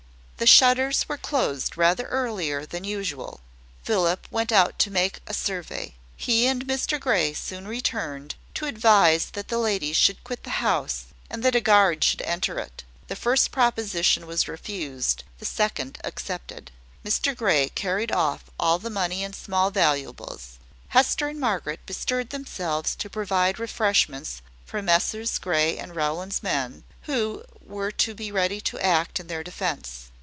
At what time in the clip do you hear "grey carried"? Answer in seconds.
17.37-18.11